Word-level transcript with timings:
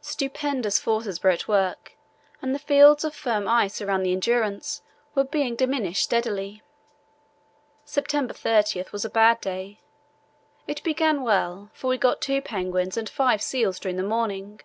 Stupendous 0.00 0.80
forces 0.80 1.22
were 1.22 1.30
at 1.30 1.46
work 1.46 1.92
and 2.42 2.52
the 2.52 2.58
fields 2.58 3.04
of 3.04 3.14
firm 3.14 3.46
ice 3.46 3.80
around 3.80 4.02
the 4.02 4.10
Endurance 4.10 4.82
were 5.14 5.22
being 5.22 5.54
diminished 5.54 6.02
steadily. 6.02 6.60
September 7.84 8.34
30 8.34 8.82
was 8.90 9.04
a 9.04 9.08
bad 9.08 9.40
day. 9.40 9.78
It 10.66 10.82
began 10.82 11.22
well, 11.22 11.70
for 11.72 11.86
we 11.86 11.98
got 11.98 12.20
two 12.20 12.42
penguins 12.42 12.96
and 12.96 13.08
five 13.08 13.40
seals 13.40 13.78
during 13.78 13.96
the 13.96 14.02
morning. 14.02 14.60